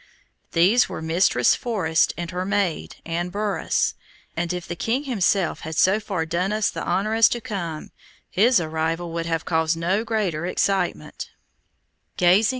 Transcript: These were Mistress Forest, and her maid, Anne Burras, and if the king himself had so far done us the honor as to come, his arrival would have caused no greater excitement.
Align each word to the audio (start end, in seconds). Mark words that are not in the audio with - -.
These 0.53 0.89
were 0.89 0.99
Mistress 0.99 1.53
Forest, 1.53 2.11
and 2.17 2.31
her 2.31 2.43
maid, 2.43 2.95
Anne 3.05 3.29
Burras, 3.29 3.93
and 4.35 4.51
if 4.51 4.67
the 4.67 4.75
king 4.75 5.03
himself 5.03 5.59
had 5.59 5.75
so 5.77 5.99
far 5.99 6.25
done 6.25 6.51
us 6.51 6.71
the 6.71 6.83
honor 6.83 7.13
as 7.13 7.29
to 7.29 7.39
come, 7.39 7.91
his 8.27 8.59
arrival 8.59 9.11
would 9.11 9.27
have 9.27 9.45
caused 9.45 9.77
no 9.77 10.03
greater 10.03 10.47
excitement. 10.47 11.29